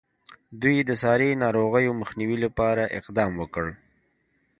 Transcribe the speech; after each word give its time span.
دوی 0.61 0.77
د 0.89 0.91
ساري 1.03 1.29
ناروغیو 1.43 1.97
مخنیوي 2.01 2.37
لپاره 2.45 2.83
اقدام 2.99 3.31
وکړ. 3.37 3.65